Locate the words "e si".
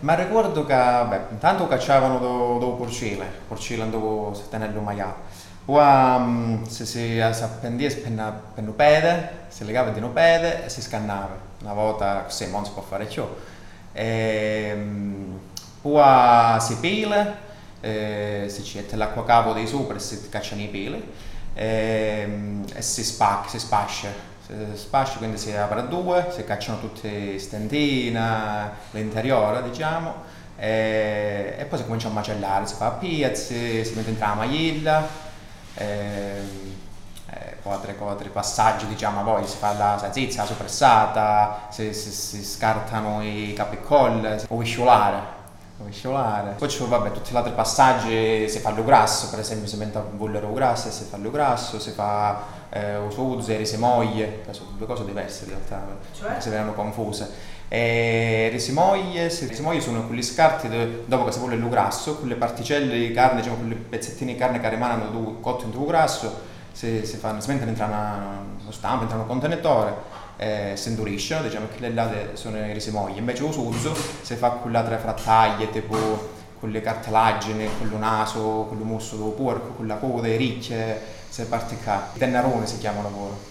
10.64-10.80, 19.96-20.28, 22.72-23.04